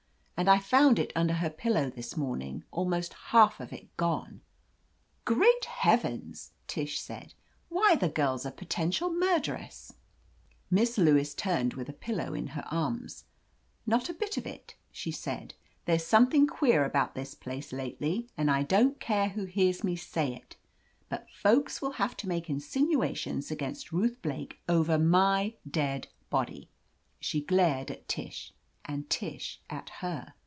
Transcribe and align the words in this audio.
And 0.41 0.49
I 0.49 0.57
found' 0.57 0.97
it 0.97 1.13
under 1.15 1.35
her 1.35 1.51
pillow 1.51 1.91
this 1.91 2.17
morning, 2.17 2.63
almost 2.71 3.13
half 3.13 3.59
of 3.59 3.71
it 3.71 3.95
gone!" 3.95 4.41
"Great 5.25 5.65
heavens!" 5.65 6.53
Tish 6.65 6.99
said. 6.99 7.35
"Why, 7.69 7.95
the 7.95 8.09
girl's 8.09 8.43
a 8.43 8.49
potential 8.49 9.13
murderess!" 9.13 9.93
Miss 10.71 10.97
Lewis 10.97 11.35
turned, 11.35 11.75
with 11.75 11.89
a 11.89 11.93
pillow 11.93 12.33
in 12.33 12.47
her 12.47 12.65
arms. 12.71 13.25
"Not 13.85 14.09
a 14.09 14.15
bit 14.15 14.35
of 14.35 14.47
it," 14.47 14.73
she 14.91 15.11
said. 15.11 15.53
"There's 15.85 16.07
something 16.07 16.47
queer 16.47 16.85
about 16.85 17.13
this 17.13 17.35
place 17.35 17.71
lately, 17.71 18.27
and 18.35 18.49
I 18.49 18.63
don't 18.63 18.99
care 18.99 19.29
who 19.29 19.45
hears 19.45 19.83
me 19.83 19.95
say 19.95 20.33
it. 20.33 20.55
But 21.07 21.29
folks 21.29 21.83
will 21.83 21.91
have 22.01 22.17
to 22.17 22.27
make 22.27 22.49
insinuations 22.49 23.51
against 23.51 23.91
Ruth 23.91 24.19
Blake 24.23 24.59
over 24.67 24.97
my 24.97 25.53
dead 25.69 26.07
body!" 26.31 26.71
She 27.19 27.41
glared 27.41 27.91
at 27.91 28.07
Tish, 28.07 28.55
and 28.83 29.07
Tish 29.11 29.61
at 29.69 29.89
her. 30.01 30.33